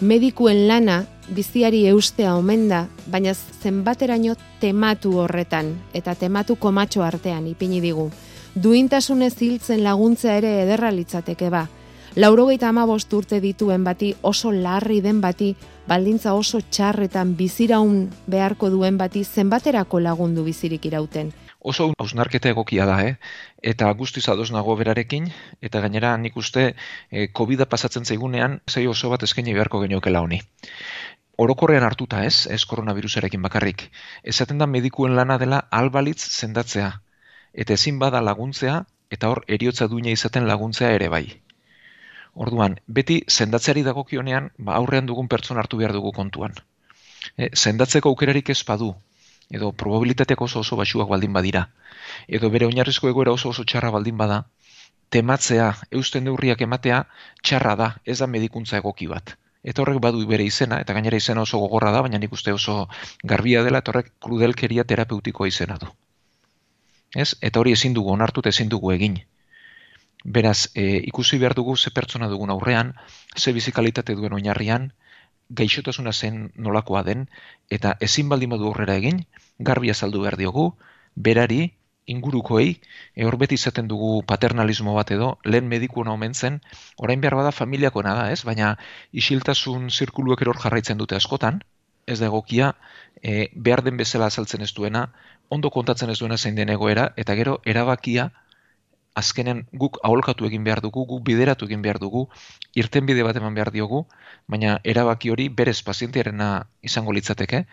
medikuen 0.00 0.68
lana 0.68 1.04
biziari 1.34 1.86
eustea 1.88 2.34
omen 2.36 2.68
da, 2.68 2.86
baina 3.10 3.32
zenbateraino 3.34 4.34
tematu 4.60 5.16
horretan 5.22 5.72
eta 5.94 6.14
tematu 6.14 6.56
komatxo 6.56 7.02
artean 7.02 7.46
ipini 7.46 7.80
digu. 7.80 8.10
Duintasunez 8.54 9.34
hiltzen 9.40 9.82
laguntzea 9.84 10.36
ere 10.36 10.52
ederra 10.62 10.90
litzateke 10.90 11.50
ba. 11.50 11.66
Laurogeita 12.16 12.68
ama 12.68 12.84
urte 12.86 13.40
dituen 13.40 13.84
bati 13.84 14.14
oso 14.22 14.52
larri 14.52 15.00
den 15.02 15.20
bati, 15.20 15.54
baldintza 15.86 16.34
oso 16.34 16.60
txarretan 16.60 17.34
biziraun 17.36 18.08
beharko 18.26 18.70
duen 18.70 18.96
bati 18.96 19.24
zenbaterako 19.24 20.00
lagundu 20.00 20.44
bizirik 20.44 20.86
irauten 20.86 21.32
oso 21.66 21.88
hausnarketa 21.98 22.50
egokia 22.52 22.86
da, 22.86 22.96
eh? 23.02 23.14
eta 23.72 23.90
guztiz 23.98 24.24
ados 24.30 24.52
nago 24.54 24.76
berarekin, 24.78 25.26
eta 25.68 25.82
gainera 25.84 26.12
nik 26.22 26.36
uste 26.42 26.66
e, 27.10 27.26
covid 27.40 27.64
pasatzen 27.72 28.06
zaigunean, 28.06 28.60
zei 28.70 28.86
oso 28.86 29.10
bat 29.10 29.24
eskaini 29.26 29.54
beharko 29.56 29.80
geniokela 29.82 30.22
honi. 30.22 30.40
Orokorrean 31.44 31.84
hartuta 31.84 32.22
ez, 32.24 32.46
ez 32.56 32.62
koronavirusarekin 32.70 33.42
bakarrik. 33.42 33.88
Ezaten 34.34 34.62
da 34.62 34.68
medikuen 34.70 35.16
lana 35.18 35.36
dela 35.42 35.64
albalitz 35.80 36.22
zendatzea, 36.28 36.92
eta 37.52 37.74
ezin 37.74 37.98
bada 37.98 38.22
laguntzea, 38.22 38.78
eta 39.10 39.32
hor 39.32 39.42
eriotza 39.58 39.90
duina 39.90 40.14
izaten 40.14 40.46
laguntzea 40.48 40.92
ere 41.00 41.10
bai. 41.12 41.24
Orduan, 42.46 42.78
beti 42.86 43.18
zendatzeari 43.32 43.82
dagokionean, 43.82 44.48
ba, 44.58 44.78
aurrean 44.78 45.06
dugun 45.10 45.28
pertsona 45.28 45.64
hartu 45.64 45.82
behar 45.82 45.96
dugu 45.96 46.14
kontuan. 46.16 46.54
E, 47.36 47.50
zendatzeko 47.52 48.12
aukerarik 48.12 48.54
ez 48.54 48.62
badu, 48.70 48.94
edo 49.50 49.72
probabilitateak 49.72 50.40
oso 50.42 50.60
oso 50.60 50.76
basuak 50.76 51.08
baldin 51.08 51.32
badira, 51.32 51.68
edo 52.28 52.50
bere 52.50 52.66
oinarrizko 52.66 53.08
egoera 53.08 53.32
oso 53.32 53.50
oso 53.50 53.64
txarra 53.64 53.90
baldin 53.94 54.16
bada, 54.16 54.44
tematzea, 55.10 55.68
eusten 55.90 56.24
neurriak 56.26 56.62
ematea, 56.66 57.04
txarra 57.42 57.74
da, 57.76 57.90
ez 58.04 58.18
da 58.18 58.26
medikuntza 58.26 58.80
egoki 58.82 59.06
bat. 59.12 59.36
Eta 59.66 59.82
horrek 59.82 60.00
badu 60.02 60.24
bere 60.26 60.44
izena, 60.46 60.80
eta 60.82 60.94
gainera 60.94 61.18
izena 61.18 61.42
oso 61.42 61.58
gogorra 61.62 61.92
da, 61.94 62.02
baina 62.06 62.18
nik 62.22 62.32
uste 62.32 62.52
oso 62.54 62.88
garbia 63.22 63.62
dela, 63.66 63.82
eta 63.82 63.92
horrek 63.92 64.12
krudelkeria 64.22 64.84
terapeutikoa 64.84 65.48
izena 65.50 65.78
du. 65.82 65.88
Ez? 67.14 67.34
Eta 67.40 67.62
hori 67.62 67.72
ezin 67.74 67.94
dugu, 67.94 68.12
onartu 68.12 68.42
eta 68.42 68.52
ezin 68.54 68.70
dugu 68.70 68.92
egin. 68.94 69.18
Beraz, 70.36 70.68
e, 70.74 70.84
ikusi 71.10 71.38
behar 71.38 71.54
dugu 71.54 71.76
ze 71.76 71.90
pertsona 71.90 72.28
dugun 72.28 72.50
aurrean, 72.50 72.94
ze 73.36 73.52
bizikalitate 73.52 74.14
duen 74.18 74.34
oinarrian, 74.38 74.92
gaixotasuna 75.60 76.12
zen 76.12 76.50
nolakoa 76.56 77.02
den, 77.06 77.28
eta 77.70 77.94
ezin 78.00 78.28
baldin 78.28 78.50
badu 78.50 78.66
aurrera 78.70 78.96
egin, 79.02 79.24
garbi 79.58 79.90
azaldu 79.90 80.22
behar 80.22 80.36
diogu, 80.36 80.74
berari, 81.14 81.74
ingurukoei, 82.06 82.80
e 83.14 83.24
hor 83.26 83.36
beti 83.36 83.56
izaten 83.58 83.88
dugu 83.88 84.22
paternalismo 84.22 84.94
bat 84.94 85.10
edo, 85.10 85.38
lehen 85.44 85.68
mediku 85.68 86.00
hona 86.00 86.12
omen 86.14 86.34
zen, 86.34 86.60
orain 86.96 87.20
behar 87.20 87.34
bada 87.34 87.52
familiako 87.52 88.02
da, 88.06 88.30
ez? 88.30 88.44
Baina 88.44 88.76
isiltasun 89.12 89.90
zirkuluek 89.90 90.42
eror 90.42 90.60
jarraitzen 90.62 90.98
dute 90.98 91.16
askotan, 91.16 91.62
ez 92.06 92.20
da 92.20 92.26
egokia, 92.30 92.74
e, 93.22 93.48
behar 93.54 93.82
den 93.82 93.96
bezala 93.96 94.30
azaltzen 94.30 94.62
ez 94.62 94.72
duena, 94.74 95.08
ondo 95.48 95.70
kontatzen 95.70 96.10
ez 96.10 96.18
duena 96.18 96.38
zein 96.38 96.54
den 96.54 96.70
egoera, 96.70 97.12
eta 97.16 97.34
gero 97.34 97.60
erabakia 97.64 98.30
azkenen 99.16 99.64
guk 99.72 99.98
aholkatu 100.04 100.46
egin 100.48 100.64
behar 100.66 100.82
dugu, 100.84 101.06
guk 101.08 101.22
bideratu 101.24 101.66
egin 101.70 101.82
behar 101.84 101.98
dugu, 102.02 102.26
irten 102.76 103.06
bide 103.08 103.24
bat 103.24 103.36
eman 103.40 103.54
behar 103.56 103.72
diogu, 103.72 104.02
baina 104.52 104.76
erabaki 104.92 105.32
hori 105.32 105.48
berez 105.60 105.78
pazientearena 105.86 106.50
izango 106.90 107.14
litzateke, 107.16 107.64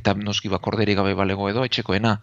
eta 0.00 0.14
noski 0.14 0.50
bakorderi 0.54 0.98
gabe 0.98 1.14
balego 1.14 1.48
edo 1.52 1.64
etxekoena. 1.68 2.18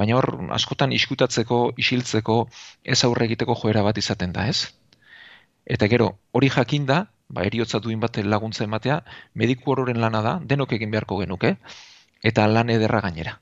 Baina 0.00 0.18
hor, 0.18 0.28
askotan 0.54 0.92
iskutatzeko, 0.92 1.62
isiltzeko, 1.80 2.36
ez 2.84 3.00
aurre 3.08 3.26
egiteko 3.30 3.56
joera 3.62 3.82
bat 3.88 3.98
izaten 3.98 4.36
da, 4.36 4.46
ez? 4.52 4.68
Eta 5.66 5.88
gero, 5.90 6.12
hori 6.36 6.50
jakin 6.52 6.86
da, 6.86 7.04
ba, 7.28 7.46
eriotza 7.48 7.80
duin 7.80 8.00
bat 8.04 8.20
laguntza 8.24 8.64
ematea, 8.68 9.00
mediku 9.34 9.72
hororen 9.72 10.00
lana 10.04 10.22
da, 10.26 10.38
denok 10.52 10.76
egin 10.78 10.90
beharko 10.94 11.18
genuke, 11.24 11.56
eta 12.32 12.46
lan 12.46 12.70
ederra 12.76 13.00
gainera. 13.06 13.38